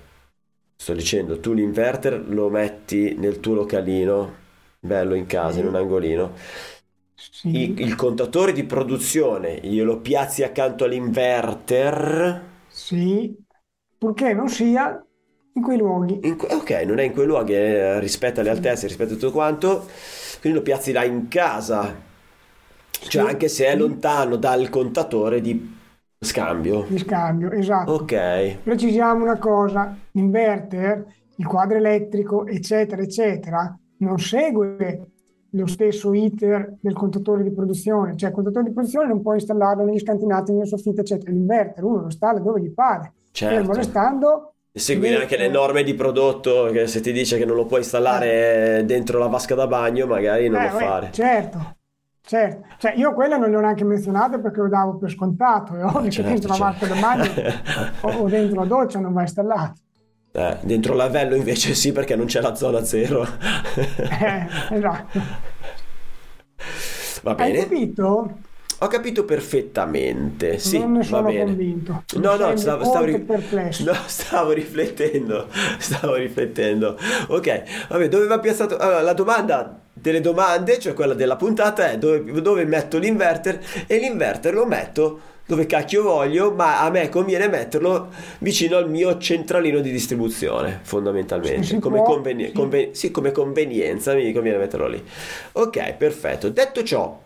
sto 0.77 0.93
dicendo, 0.95 1.41
tu 1.41 1.53
l'inverter 1.53 2.29
lo 2.29 2.49
metti 2.51 3.15
nel 3.17 3.41
tuo 3.41 3.55
localino, 3.55 4.35
bello 4.79 5.15
in 5.15 5.27
casa, 5.27 5.61
in 5.61 5.67
un 5.67 5.75
angolino. 5.77 6.35
Sì, 7.31 7.51
Il, 7.53 7.79
il 7.81 7.95
contatore 7.97 8.53
di 8.53 8.65
produzione 8.65 9.61
glielo 9.63 10.01
piazzi 10.01 10.43
accanto 10.43 10.85
all'inverter. 10.85 12.43
sì, 12.67 13.37
purché 13.99 14.33
non 14.33 14.49
sia 14.49 15.05
in 15.53 15.63
quei 15.63 15.79
luoghi. 15.79 16.19
in 16.23 16.37
ok, 16.39 16.71
non 16.87 16.99
è 16.99 17.05
in 17.05 17.13
quei 17.13 17.27
luoghi, 17.27 17.55
eh, 17.55 17.99
rispetta 18.01 18.43
le 18.43 18.51
altezze, 18.51 18.87
rispetta 18.87 19.13
tutto 19.15 19.31
quanto. 19.33 19.89
Quindi 20.41 20.59
lo 20.59 20.65
piazzi 20.65 20.93
là 20.93 21.05
in 21.05 21.29
casa. 21.29 22.09
Cioè, 23.09 23.23
anche 23.23 23.49
se 23.49 23.67
è 23.67 23.77
lontano 23.77 24.37
dal 24.37 24.69
contatore 24.69 25.41
di 25.41 25.79
scambio. 26.19 26.85
Di 26.89 26.99
scambio, 26.99 27.51
esatto. 27.51 27.93
Ok, 27.93 28.59
Precisiamo 28.63 29.23
una 29.25 29.39
cosa, 29.39 29.97
l'inverter, 30.13 31.05
il 31.37 31.47
quadro 31.47 31.79
elettrico, 31.79 32.47
eccetera, 32.47 33.03
eccetera, 33.03 33.79
non 33.99 34.19
segue 34.19 35.07
lo 35.55 35.67
stesso 35.67 36.13
iter 36.15 36.77
del 36.81 36.93
contatore 36.93 37.43
di 37.43 37.51
produzione, 37.53 38.17
cioè 38.17 38.29
il 38.29 38.35
contatore 38.35 38.67
di 38.67 38.73
produzione 38.73 39.09
non 39.09 39.21
può 39.23 39.35
installarlo 39.35 39.85
negli 39.85 39.99
scantinati, 39.99 40.53
nelle 40.53 40.67
soffitte, 40.67 41.01
eccetera. 41.01 41.33
L'inverter 41.33 41.83
uno 41.85 42.01
lo 42.01 42.05
installa 42.05 42.39
dove 42.39 42.61
gli 42.61 42.71
pare, 42.71 43.13
Certo. 43.33 43.55
fermo 43.57 43.73
restando 43.73 44.55
E 44.73 44.79
seguire 44.79 45.17
anche 45.23 45.37
le 45.37 45.49
norme 45.49 45.83
di 45.83 45.95
prodotto, 45.95 46.67
che 46.71 46.87
se 46.87 47.01
ti 47.01 47.11
dice 47.13 47.37
che 47.39 47.45
non 47.45 47.57
lo 47.57 47.67
puoi 47.67 47.81
installare 47.81 48.85
dentro 48.87 49.19
la 49.19 49.27
vasca 49.27 49.55
da 49.57 49.67
bagno, 49.67 50.07
magari 50.07 50.49
non 50.49 50.61
Eh, 50.61 50.71
lo 50.71 50.77
fare. 50.79 51.09
Certo, 51.13 51.77
certo. 52.31 52.67
Cioè, 52.79 52.95
io 52.97 53.13
quella 53.13 53.37
non 53.37 53.51
le 53.51 53.57
ho 53.57 53.61
neanche 53.61 53.85
menzionate 53.85 54.39
perché 54.39 54.61
lo 54.61 54.69
davo 54.69 54.97
per 54.99 55.11
scontato. 55.11 55.75
È 55.75 55.85
ovvio 55.85 56.11
certo, 56.11 56.23
che 56.23 56.39
dentro 56.39 56.49
la 56.53 56.57
vasca 56.59 56.87
da 56.87 56.95
bagno 56.95 57.25
o, 58.03 58.09
o 58.23 58.29
dentro 58.29 58.61
la 58.61 58.67
doccia 58.67 59.01
non 59.01 59.13
va 59.13 59.23
installato. 59.23 59.81
Eh, 60.33 60.59
dentro 60.63 60.93
il 60.93 60.99
lavello 60.99 61.35
invece 61.35 61.75
sì, 61.75 61.91
perché 61.91 62.15
non 62.15 62.27
c'è 62.27 62.41
la 62.41 62.55
zona 62.55 62.85
zero. 62.85 63.27
Eh, 63.75 64.47
esatto. 64.71 65.21
Va 67.23 67.35
Hai 67.35 67.53
bene. 67.53 67.63
capito? 67.65 68.39
Ho 68.83 68.87
capito 68.87 69.25
perfettamente, 69.27 70.59
sì, 70.59 70.79
non 70.79 70.93
ne 70.93 70.99
va 70.99 71.05
sono 71.05 71.23
bene. 71.29 71.45
convinto. 71.45 72.05
No, 72.15 72.37
no, 72.37 72.57
stavo, 72.57 72.85
stavo 72.85 73.05
ri- 73.05 73.27
no, 73.85 73.93
stavo 74.07 74.53
riflettendo, 74.53 75.49
stavo 75.79 76.15
riflettendo. 76.15 76.97
Ok, 77.29 77.89
vabbè, 77.89 78.09
dove 78.09 78.27
va 78.27 78.39
piazzato? 78.39 78.79
Allora, 78.79 79.03
la 79.03 79.13
domanda 79.13 79.81
delle 80.01 80.21
domande, 80.21 80.79
cioè 80.79 80.95
quella 80.95 81.15
della 81.15 81.37
puntata, 81.37 81.91
è 81.91 81.99
dove, 81.99 82.41
dove 82.41 82.65
metto 82.65 82.99
l'inverter? 82.99 83.61
E 83.87 83.99
l'inverter 83.99 84.55
lo 84.55 84.67
metto 84.67 85.21
dove 85.51 85.67
cacchio 85.67 86.05
voglio, 86.05 86.53
ma 86.53 86.81
a 86.81 86.91
me 86.91 87.09
conviene 87.09 87.49
metterlo 87.49 88.09
vicino 88.39 88.77
al 88.77 88.89
mio 88.89 89.19
centralino 89.19 89.81
di 89.81 89.91
distribuzione, 89.91 90.79
fondamentalmente. 90.83 91.81
Come, 91.81 92.03
conveni- 92.03 92.53
conven- 92.53 92.95
sì, 92.95 93.11
come 93.11 93.33
convenienza 93.33 94.15
mi 94.15 94.33
conviene 94.33 94.59
metterlo 94.59 94.87
lì. 94.87 95.05
Ok, 95.53 95.95
perfetto. 95.95 96.51
Detto 96.51 96.85
ciò, 96.85 97.21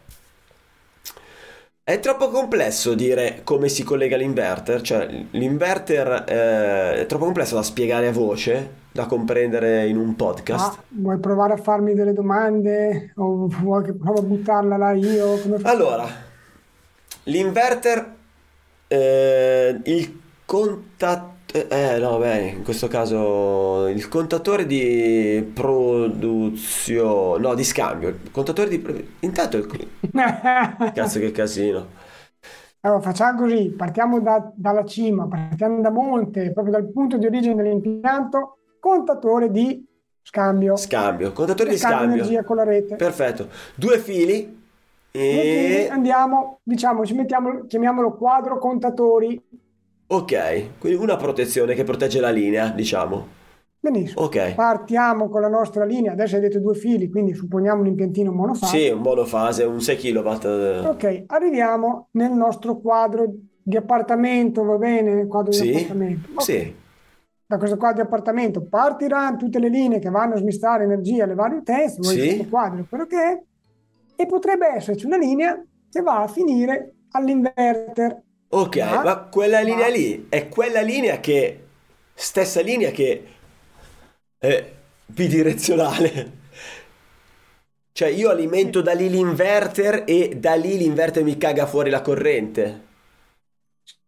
è 1.86 2.00
troppo 2.00 2.30
complesso 2.30 2.94
dire 2.94 3.42
come 3.44 3.68
si 3.68 3.84
collega 3.84 4.16
l'inverter, 4.16 4.80
cioè 4.80 5.06
l'inverter 5.32 6.24
eh, 6.26 7.00
è 7.02 7.06
troppo 7.06 7.26
complesso 7.26 7.56
da 7.56 7.62
spiegare 7.62 8.08
a 8.08 8.12
voce, 8.12 8.70
da 8.90 9.04
comprendere 9.04 9.86
in 9.86 9.98
un 9.98 10.16
podcast. 10.16 10.78
Ah, 10.78 10.82
vuoi 10.88 11.18
provare 11.18 11.52
a 11.52 11.56
farmi 11.58 11.92
delle 11.92 12.14
domande 12.14 13.12
o 13.16 13.48
vuoi 13.48 13.84
che 13.84 13.92
provo 13.92 14.20
a 14.20 14.22
buttarla 14.22 14.78
là 14.78 14.92
io? 14.92 15.38
Allora, 15.64 16.06
l'inverter, 17.24 18.14
eh, 18.88 19.78
il 19.84 20.20
contatore, 20.46 21.32
eh 21.68 21.98
no, 22.00 22.18
beh, 22.18 22.48
in 22.48 22.64
questo 22.64 22.88
caso 22.88 23.86
il 23.86 24.08
contatore 24.08 24.66
di 24.66 25.48
produzione, 25.54 27.40
no, 27.40 27.54
di 27.54 27.62
scambio, 27.62 28.08
il 28.08 28.30
contatore 28.32 28.68
di, 28.68 29.14
intanto 29.20 29.56
il, 29.58 29.66
cazzo 30.92 31.20
che 31.20 31.30
casino. 31.30 31.86
Allora, 32.80 33.00
facciamo 33.00 33.40
così, 33.40 33.70
partiamo 33.70 34.20
da- 34.20 34.52
dalla 34.54 34.84
cima, 34.84 35.28
partiamo 35.28 35.80
da 35.80 35.90
monte, 35.90 36.52
proprio 36.52 36.72
dal 36.74 36.90
punto 36.90 37.18
di 37.18 37.26
origine 37.26 37.54
dell'impianto, 37.54 38.58
contatore 38.80 39.50
di 39.50 39.86
scambio. 40.22 40.76
Scambio, 40.76 41.32
contatore 41.32 41.70
di 41.70 41.78
Scambio 41.78 41.98
scambio. 42.06 42.24
energia 42.24 42.44
con 42.44 42.56
la 42.56 42.64
rete. 42.64 42.96
Perfetto, 42.96 43.48
due 43.76 43.98
fili 44.00 44.62
e... 45.12 45.88
andiamo, 45.88 46.58
diciamo, 46.64 47.06
ci 47.06 47.14
mettiamo, 47.14 47.64
chiamiamolo 47.66 48.16
quadro 48.16 48.58
contatori. 48.58 49.40
Ok, 50.06 50.78
quindi 50.78 51.02
una 51.02 51.16
protezione 51.16 51.74
che 51.74 51.82
protegge 51.84 52.20
la 52.20 52.30
linea, 52.30 52.68
diciamo. 52.70 53.42
Benissimo. 53.80 54.22
Ok. 54.22 54.54
Partiamo 54.54 55.28
con 55.28 55.40
la 55.40 55.48
nostra 55.48 55.84
linea. 55.84 56.12
Adesso 56.12 56.36
hai 56.36 56.40
detto 56.42 56.60
due 56.60 56.74
fili, 56.74 57.10
quindi 57.10 57.34
supponiamo 57.34 57.80
un 57.80 57.86
impiantino 57.88 58.32
monofase. 58.32 58.78
Sì, 58.78 58.88
un 58.90 59.00
monofase, 59.00 59.64
un 59.64 59.80
6 59.80 59.96
kW. 59.96 60.88
Ok, 60.88 61.24
arriviamo 61.26 62.08
nel 62.12 62.32
nostro 62.32 62.78
quadro 62.78 63.30
di 63.62 63.76
appartamento, 63.76 64.62
va 64.64 64.76
bene? 64.76 65.26
Quadro 65.26 65.50
di 65.50 65.56
Sì, 65.56 65.70
appartamento. 65.74 66.28
Ok. 66.32 66.42
sì, 66.42 66.74
Da 67.46 67.58
questo 67.58 67.76
quadro 67.76 68.02
di 68.02 68.06
appartamento 68.06 68.62
partiranno 68.66 69.36
tutte 69.36 69.58
le 69.58 69.68
linee 69.68 69.98
che 69.98 70.10
vanno 70.10 70.34
a 70.34 70.38
smistare 70.38 70.84
energia 70.84 71.24
alle 71.24 71.34
varie 71.34 71.58
utenze, 71.58 72.00
vuoi 72.00 72.18
Sì. 72.18 72.26
questo 72.26 72.46
quadro, 72.48 72.86
quello 72.88 73.06
che 73.06 73.16
è, 73.22 73.42
e 74.16 74.26
potrebbe 74.26 74.66
esserci 74.68 75.04
una 75.06 75.16
linea 75.16 75.62
che 75.90 76.00
va 76.02 76.22
a 76.22 76.26
finire 76.28 76.94
all'inverter. 77.10 78.22
Ok, 78.60 78.76
Ma- 78.76 79.02
ma 79.02 79.16
quella 79.24 79.60
linea 79.60 79.86
ma- 79.88 79.94
lì 79.94 80.26
è 80.28 80.48
quella 80.48 80.80
linea 80.80 81.20
che 81.20 81.64
stessa 82.14 82.60
linea 82.60 82.90
che 82.90 83.26
è 84.38 84.72
bidirezionale. 85.06 86.42
Cioè 87.94 88.08
io 88.08 88.28
alimento 88.28 88.82
da 88.82 88.92
lì 88.92 89.08
l'inverter 89.08 90.02
e 90.04 90.36
da 90.36 90.54
lì 90.54 90.76
l'inverter 90.76 91.22
mi 91.22 91.36
caga 91.36 91.64
fuori 91.64 91.90
la 91.90 92.02
corrente. 92.02 92.82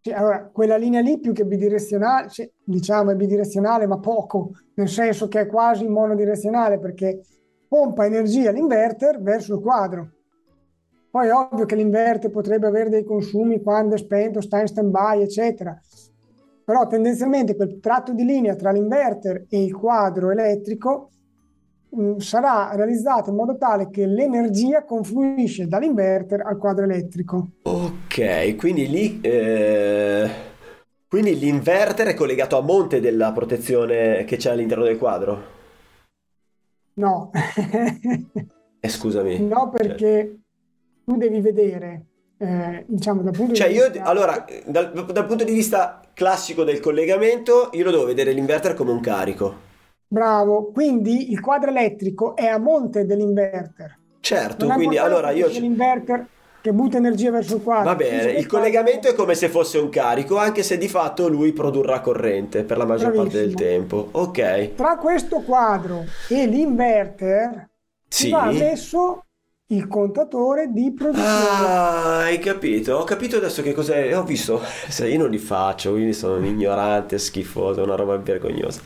Sì, 0.01 0.11
allora, 0.13 0.49
quella 0.53 0.77
linea 0.77 1.01
lì 1.01 1.19
più 1.21 1.33
che 1.33 1.45
bidirezionale, 1.45 2.29
cioè, 2.31 2.51
diciamo 2.63 3.11
è 3.11 3.15
bidirezionale, 3.15 3.87
ma 3.87 3.99
poco, 3.99 4.53
nel 4.75 4.89
senso 4.89 5.29
che 5.29 5.41
è 5.41 5.47
quasi 5.47 5.87
monodirezionale 5.89 6.79
perché 6.79 7.21
pompa 7.69 8.07
energia 8.07 8.51
l'inverter 8.53 9.21
verso 9.21 9.55
il 9.55 9.61
quadro. 9.61 10.16
Poi 11.17 11.29
è 11.29 11.33
ovvio 11.33 11.65
che 11.65 11.77
l'inverter 11.77 12.31
potrebbe 12.31 12.67
avere 12.67 12.91
dei 12.91 13.03
consumi 13.03 13.63
quando 13.63 13.95
è 13.95 13.99
spento, 13.99 14.43
sta 14.43 14.61
in 14.61 14.67
stand-by, 14.67 15.23
eccetera. 15.23 15.75
Però 16.63 16.87
tendenzialmente 16.89 17.57
quel 17.57 17.81
tratto 17.81 18.13
di 18.13 18.23
linea 18.23 18.55
tra 18.55 18.71
l'inverter 18.71 19.47
e 19.49 19.65
il 19.65 19.75
quadro 19.75 20.31
elettrico 20.31 21.13
mh, 21.89 22.17
sarà 22.19 22.75
realizzato 22.75 23.31
in 23.31 23.37
modo 23.37 23.57
tale 23.57 23.89
che 23.89 24.05
l'energia 24.05 24.85
confluisce 24.85 25.67
dall'inverter 25.67 26.43
al 26.45 26.59
quadro 26.59 26.85
elettrico. 26.85 27.49
Ok, 27.65 28.57
quindi 28.57 28.89
lì... 28.89 29.21
eh, 29.21 30.31
Quindi 31.09 31.39
l'inverter 31.39 32.09
è 32.09 32.15
collegato 32.15 32.57
a 32.59 32.63
monte 32.63 33.01
della 33.01 33.33
protezione 33.33 34.25
che 34.25 34.37
c'è 34.37 34.51
all'interno 34.51 34.85
del 34.85 34.99
quadro? 34.99 35.55
No, 36.97 37.31
Eh, 38.81 38.89
scusami. 38.89 39.37
no 39.39 39.71
Cioè, 39.81 39.97
perché 39.97 40.41
tu 41.07 41.17
devi 41.17 41.41
vedere, 41.41 42.07
eh, 42.37 42.85
diciamo 42.89 43.23
dal 43.23 43.33
punto 43.33 43.53
di 43.53 43.59
Cioè, 43.59 43.69
io, 43.69 43.89
vista... 43.89 44.03
allora, 44.03 44.45
dal, 44.65 44.93
dal 44.93 45.27
punto 45.27 45.45
di 45.45 45.53
vista 45.53 46.01
classico 46.13 46.65
del 46.65 46.81
collegamento, 46.81 47.71
io 47.75 47.85
lo 47.85 47.93
devo 47.93 48.05
vedere 48.07 48.33
l'inverter 48.33 48.75
come 48.75 48.91
un 48.91 48.99
carico. 48.99 49.55
Bravo, 50.09 50.73
quindi 50.73 51.31
il 51.31 51.39
quadro 51.39 51.71
elettrico 51.71 52.35
è 52.35 52.47
a 52.47 52.59
monte 52.59 53.07
dell'inverter. 53.07 53.97
Certo, 54.19 54.67
quindi 54.67 54.99
allora 54.99 55.31
io... 55.31 55.47
l'inverter 55.47 56.27
che 56.61 56.73
butta 56.73 56.97
energia 56.97 57.31
verso 57.31 57.57
il 57.57 57.63
quadro. 57.63 57.91
Va 57.91 57.95
bene, 57.95 58.33
il 58.33 58.47
collegamento 58.47 59.07
è 59.07 59.15
come 59.15 59.37
se 59.37 59.49
fosse 59.49 59.79
un 59.79 59.89
carico, 59.89 60.37
anche 60.39 60.65
se 60.65 60.77
di 60.77 60.89
fatto 60.89 61.29
lui 61.29 61.53
produrrà 61.53 62.01
corrente 62.01 62.65
per 62.65 62.79
la 62.79 62.85
maggior 62.85 63.13
parte 63.13 63.39
del 63.39 63.53
Bravissimo. 63.53 63.71
tempo. 63.71 64.09
Ok, 64.11 64.75
Tra 64.75 64.97
questo 64.97 65.43
quadro 65.43 66.05
e 66.29 66.47
l'inverter 66.47 67.69
sì. 68.09 68.31
va 68.31 68.51
messo 68.51 69.26
il 69.69 69.87
contatore 69.87 70.73
di 70.73 70.93
produzione. 70.93 71.85
Ah, 71.99 72.25
hai 72.25 72.39
capito? 72.39 72.97
Ho 72.97 73.05
capito 73.05 73.37
adesso 73.37 73.63
che 73.63 73.73
cos'è. 73.73 74.17
Ho 74.17 74.23
visto, 74.25 74.61
se 74.89 75.09
io 75.09 75.19
non 75.19 75.31
li 75.31 75.39
faccio, 75.39 75.93
quindi 75.93 76.13
sono 76.13 76.37
un 76.37 76.45
ignorante, 76.45 77.19
schifoso, 77.19 77.83
una 77.83 77.95
roba 77.95 78.17
vergognosa. 78.19 78.81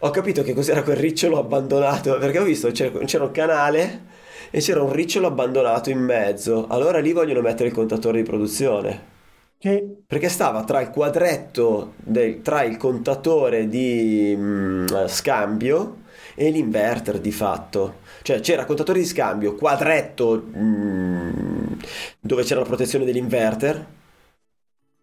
Ho 0.00 0.10
capito 0.10 0.42
che 0.42 0.52
cos'era 0.52 0.82
quel 0.82 0.96
ricciolo 0.96 1.38
abbandonato, 1.38 2.18
perché 2.18 2.38
ho 2.38 2.44
visto 2.44 2.70
c'era 2.72 2.98
c'era 3.04 3.24
un 3.24 3.30
canale 3.30 4.04
e 4.50 4.60
c'era 4.60 4.82
un 4.82 4.92
ricciolo 4.92 5.28
abbandonato 5.28 5.90
in 5.90 5.98
mezzo. 6.00 6.66
Allora 6.68 6.98
lì 6.98 7.12
vogliono 7.12 7.40
mettere 7.40 7.68
il 7.68 7.74
contatore 7.74 8.18
di 8.22 8.28
produzione. 8.28 9.12
Che 9.58 10.02
Perché 10.06 10.28
stava 10.28 10.64
tra 10.64 10.80
il 10.80 10.90
quadretto, 10.90 11.94
del- 11.96 12.42
tra 12.42 12.62
il 12.62 12.76
contatore 12.76 13.68
di 13.68 14.34
mm, 14.36 14.86
scambio 15.06 16.02
e 16.34 16.50
l'inverter 16.50 17.20
di 17.20 17.32
fatto. 17.32 18.00
Cioè 18.22 18.40
c'era 18.40 18.64
contatore 18.64 18.98
di 18.98 19.04
scambio, 19.04 19.54
quadretto 19.54 20.44
mm, 20.56 21.72
dove 22.20 22.42
c'era 22.42 22.60
la 22.60 22.66
protezione 22.66 23.04
dell'inverter, 23.04 23.86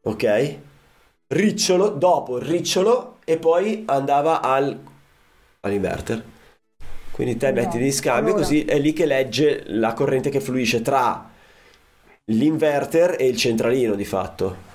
ok? 0.01 0.57
Ricciolo, 1.27 1.89
dopo 1.89 2.38
ricciolo 2.38 3.17
e 3.23 3.38
poi 3.38 3.83
andava 3.85 4.41
al, 4.41 4.77
all'inverter. 5.61 6.23
Quindi 7.11 7.38
te 7.38 7.51
metti 7.51 7.77
di 7.77 7.91
scambio 7.91 8.33
così 8.33 8.63
è 8.63 8.79
lì 8.79 8.93
che 8.93 9.05
legge 9.05 9.63
la 9.67 9.93
corrente 9.93 10.29
che 10.29 10.39
fluisce 10.39 10.81
tra 10.81 11.29
l'inverter 12.25 13.15
e 13.19 13.27
il 13.27 13.35
centralino 13.35 13.95
di 13.95 14.05
fatto. 14.05 14.69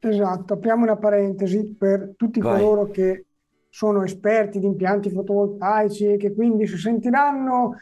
Esatto, 0.00 0.54
apriamo 0.54 0.82
una 0.82 0.96
parentesi 0.96 1.64
per 1.78 2.14
tutti 2.16 2.40
Vai. 2.40 2.60
coloro 2.60 2.90
che 2.90 3.26
sono 3.74 4.02
esperti 4.02 4.58
di 4.58 4.66
impianti 4.66 5.08
fotovoltaici 5.08 6.04
e 6.12 6.16
che 6.18 6.34
quindi 6.34 6.66
si 6.66 6.76
sentiranno 6.76 7.74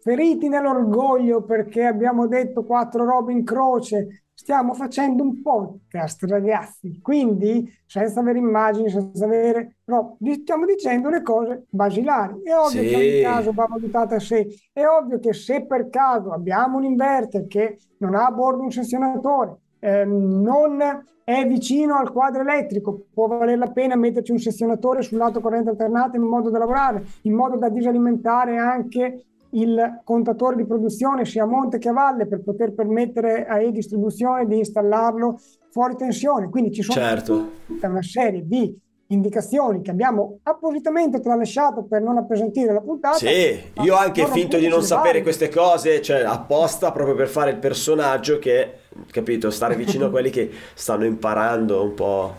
feriti 0.00 0.46
nell'orgoglio 0.48 1.42
perché 1.42 1.86
abbiamo 1.86 2.26
detto 2.26 2.64
quattro 2.64 3.06
robe 3.06 3.32
in 3.32 3.44
croce. 3.44 4.24
Stiamo 4.34 4.74
facendo 4.74 5.22
un 5.22 5.40
podcast, 5.40 6.22
ragazzi, 6.24 7.00
quindi 7.00 7.66
senza 7.86 8.20
avere 8.20 8.38
immagini, 8.38 8.90
senza 8.90 9.24
avere... 9.24 9.78
No, 9.86 10.18
stiamo 10.42 10.66
dicendo 10.66 11.08
le 11.08 11.22
cose 11.22 11.64
basilari. 11.70 12.42
È 12.42 12.54
ovvio 12.54 12.82
che 12.82 12.88
Sì. 12.88 12.94
ogni 12.94 13.22
caso 13.22 13.52
va 13.52 13.66
valutato 13.68 14.14
a 14.14 14.20
sé. 14.20 14.46
È 14.70 14.84
ovvio 14.84 15.18
che 15.18 15.32
se 15.32 15.64
per 15.64 15.88
caso 15.88 16.30
abbiamo 16.30 16.76
un 16.76 16.84
inverter 16.84 17.46
che 17.46 17.78
non 17.98 18.14
ha 18.14 18.26
a 18.26 18.30
bordo 18.30 18.62
un 18.62 18.70
sezionatore, 18.70 19.56
ehm, 19.78 20.40
non 20.42 20.80
è 21.24 21.46
vicino 21.46 21.96
al 21.96 22.10
quadro 22.10 22.40
elettrico, 22.40 23.06
può 23.12 23.26
valere 23.26 23.56
la 23.56 23.70
pena 23.70 23.96
metterci 23.96 24.32
un 24.32 24.38
sezionatore 24.38 25.02
sul 25.02 25.18
lato 25.18 25.40
corrente 25.40 25.68
alternata 25.70 26.16
in 26.16 26.22
modo 26.22 26.48
da 26.48 26.58
lavorare, 26.58 27.04
in 27.22 27.34
modo 27.34 27.56
da 27.56 27.68
disalimentare 27.68 28.56
anche 28.56 29.24
il 29.50 30.00
contatore 30.04 30.56
di 30.56 30.66
produzione 30.66 31.24
sia 31.24 31.44
a 31.44 31.46
monte 31.46 31.78
che 31.78 31.88
a 31.88 31.92
valle 31.92 32.26
per 32.26 32.42
poter 32.42 32.72
permettere 32.72 33.46
a 33.46 33.60
e-distribuzione 33.60 34.46
di 34.46 34.58
installarlo 34.58 35.38
fuori 35.70 35.96
tensione. 35.96 36.48
Quindi 36.48 36.72
ci 36.72 36.82
sono 36.82 36.98
Certo. 36.98 37.48
tutta 37.66 37.88
una 37.88 38.02
serie 38.02 38.46
di 38.46 38.74
indicazioni 39.08 39.80
che 39.80 39.90
abbiamo 39.90 40.40
appositamente 40.42 41.20
tralasciato 41.20 41.84
per 41.84 42.02
non 42.02 42.18
appesantire 42.18 42.72
la 42.72 42.80
puntata. 42.80 43.16
Sì, 43.16 43.60
io 43.82 43.94
ho 43.94 43.98
anche 43.98 44.26
finto 44.26 44.58
di 44.58 44.68
non 44.68 44.82
sapere 44.82 45.22
queste 45.22 45.48
cose, 45.48 46.02
cioè 46.02 46.22
apposta 46.22 46.92
proprio 46.92 47.14
per 47.14 47.28
fare 47.28 47.50
il 47.50 47.58
personaggio 47.58 48.38
che, 48.38 48.80
capito, 49.10 49.50
stare 49.50 49.76
vicino 49.76 50.06
a 50.06 50.10
quelli 50.10 50.30
che 50.30 50.50
stanno 50.74 51.04
imparando 51.04 51.82
un 51.82 51.94
po'. 51.94 52.34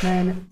Bene. 0.00 0.48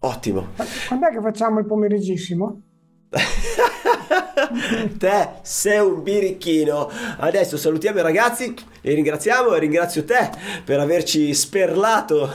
Ottimo. 0.00 0.48
Quando 0.88 1.06
è 1.08 1.10
che 1.10 1.20
facciamo 1.20 1.58
il 1.58 1.66
pomeriggissimo? 1.66 2.62
Te 4.98 5.28
sei 5.42 5.78
un 5.80 6.02
birichino. 6.02 6.90
Adesso 7.18 7.56
salutiamo 7.56 7.98
i 7.98 8.02
ragazzi, 8.02 8.54
li 8.82 8.94
ringraziamo 8.94 9.54
e 9.54 9.58
ringrazio 9.58 10.04
te 10.04 10.30
per 10.64 10.78
averci 10.78 11.34
sperlato, 11.34 12.30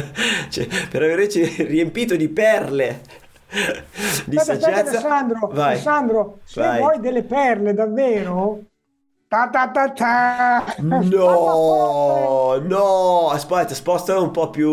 cioè, 0.48 0.66
per 0.88 1.02
averci 1.02 1.44
riempito 1.64 2.16
di 2.16 2.28
perle 2.28 3.22
di 4.24 4.36
Aspetta, 4.36 4.40
aspetta, 4.40 4.60
saggezza. 4.60 4.90
Alessandro, 4.90 5.50
Vai. 5.52 5.72
Alessandro, 5.72 6.38
se 6.44 6.60
Vai. 6.60 6.78
vuoi 6.78 7.00
delle 7.00 7.22
perle 7.22 7.74
davvero, 7.74 8.62
ta 9.34 9.48
ta 9.50 9.68
ta 9.70 9.84
ta. 9.92 10.64
No, 10.78 12.58
no, 12.62 13.30
aspetta, 13.30 13.74
sposta 13.74 14.18
un 14.20 14.30
po' 14.30 14.50
più. 14.50 14.70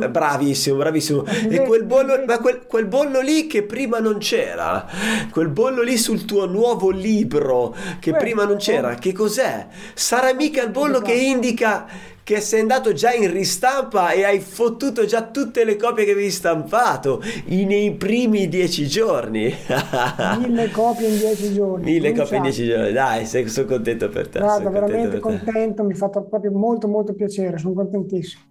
eh, 0.00 0.08
Bravissimo, 0.10 0.76
bravissimo. 0.76 1.24
E 1.48 1.62
quel 1.62 1.84
bollo, 1.84 2.22
ma 2.26 2.38
quel, 2.38 2.66
quel 2.66 2.86
bollo 2.86 3.20
lì 3.20 3.46
che 3.46 3.62
prima 3.62 3.98
non 4.00 4.18
c'era, 4.18 4.86
quel 5.30 5.48
bollo 5.48 5.82
lì 5.82 5.96
sul 5.96 6.24
tuo 6.24 6.46
nuovo 6.46 6.90
libro 6.90 7.74
che 8.00 8.14
prima 8.14 8.44
non 8.44 8.56
c'era, 8.56 8.94
che 8.94 9.12
cos'è? 9.12 9.66
Sarà 9.94 10.32
mica 10.34 10.62
il 10.62 10.70
bollo 10.70 11.00
che 11.00 11.12
indica 11.12 11.86
che 12.24 12.40
sei 12.40 12.60
andato 12.60 12.92
già 12.92 13.12
in 13.12 13.30
ristampa 13.32 14.10
e 14.12 14.24
hai 14.24 14.38
fottuto 14.40 15.04
già 15.04 15.22
tutte 15.22 15.64
le 15.64 15.76
copie 15.76 16.04
che 16.04 16.12
avevi 16.12 16.30
stampato 16.30 17.20
i- 17.46 17.64
nei 17.64 17.92
primi 17.94 18.48
dieci 18.48 18.86
giorni. 18.86 19.52
Mille 20.38 20.70
copie 20.70 21.08
in 21.08 21.18
dieci 21.18 21.52
giorni. 21.52 21.84
Mille 21.84 22.12
copie 22.14 22.36
in 22.36 22.42
dieci 22.42 22.66
giorni, 22.66 22.92
dai, 22.92 23.26
sei- 23.26 23.48
sono 23.48 23.66
contento 23.66 24.08
per 24.08 24.28
te. 24.28 24.38
Guarda, 24.38 24.56
sono 24.64 24.70
contento 24.70 24.86
veramente 24.92 25.14
te. 25.16 25.20
contento, 25.20 25.84
mi 25.84 25.94
fa 25.94 26.08
proprio 26.08 26.52
molto 26.52 26.86
molto 26.88 27.12
piacere, 27.14 27.58
sono 27.58 27.74
contentissimo. 27.74 28.42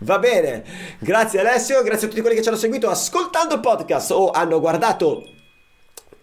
Va 0.00 0.18
bene, 0.18 0.62
grazie 1.00 1.40
Alessio, 1.40 1.82
grazie 1.82 2.06
a 2.06 2.08
tutti 2.10 2.20
quelli 2.20 2.36
che 2.36 2.42
ci 2.42 2.48
hanno 2.48 2.56
seguito 2.56 2.88
ascoltando 2.88 3.54
il 3.54 3.60
podcast 3.60 4.12
o 4.12 4.30
hanno 4.30 4.60
guardato 4.60 5.24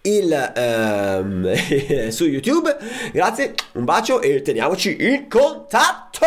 il 0.08 0.52
ehm, 0.56 1.52
su 2.08 2.24
YouTube. 2.24 2.74
Grazie, 3.12 3.54
un 3.74 3.84
bacio 3.84 4.20
e 4.20 4.42
teniamoci 4.42 4.96
in 4.98 5.28
contatto. 5.28 6.26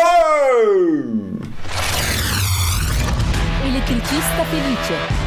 Elettricista 3.64 4.44
felice. 4.44 5.20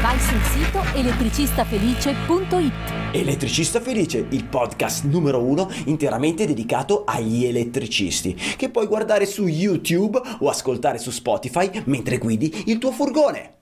Vai 0.00 0.18
sul 0.20 0.40
sito 0.42 0.80
elettricistafelice.it. 0.94 2.72
Elettricista 3.10 3.80
Felice, 3.80 4.26
il 4.28 4.44
podcast 4.44 5.04
numero 5.04 5.42
uno 5.42 5.68
interamente 5.86 6.46
dedicato 6.46 7.04
agli 7.04 7.46
elettricisti, 7.46 8.34
che 8.34 8.68
puoi 8.68 8.86
guardare 8.86 9.26
su 9.26 9.46
YouTube 9.46 10.20
o 10.40 10.48
ascoltare 10.48 10.98
su 10.98 11.10
Spotify 11.10 11.82
mentre 11.86 12.18
guidi 12.18 12.64
il 12.66 12.78
tuo 12.78 12.92
furgone. 12.92 13.57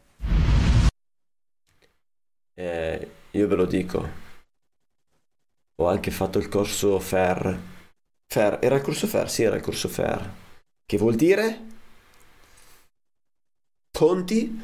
Eh, 2.59 3.11
io 3.33 3.47
ve 3.49 3.55
lo 3.55 3.67
dico, 3.67 4.09
ho 5.77 5.87
anche 5.89 6.11
fatto 6.11 6.39
il 6.39 6.49
corso 6.49 6.99
FER. 6.99 7.59
FER, 8.27 8.59
era 8.63 8.77
il 8.77 8.83
corso 8.83 9.07
FER? 9.07 9.29
Sì, 9.29 9.43
era 9.43 9.57
il 9.57 9.63
corso 9.63 9.89
FER. 9.89 10.31
Che 10.87 10.97
vuol 10.97 11.17
dire? 11.17 11.65
Conti 13.91 14.59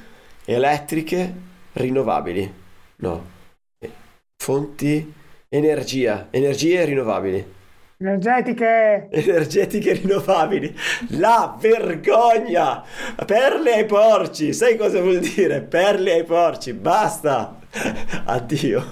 elettriche 0.46 1.34
rinnovabili. 1.72 2.54
No. 2.96 3.30
Eh, 3.78 3.90
fonti 4.36 5.12
energia, 5.50 6.28
energie 6.30 6.84
rinnovabili. 6.86 7.54
Energetiche. 7.98 9.08
Energetiche 9.10 9.92
rinnovabili. 9.92 10.74
La 11.10 11.56
vergogna! 11.60 12.82
Perle 13.26 13.74
ai 13.74 13.84
porci. 13.84 14.52
Sai 14.54 14.76
cosa 14.76 15.00
vuol 15.00 15.20
dire? 15.20 15.60
Perle 15.60 16.12
ai 16.14 16.24
porci. 16.24 16.72
Basta. 16.72 17.61
아, 18.26 18.34
안 18.34 18.48
뛰어. 18.48 18.82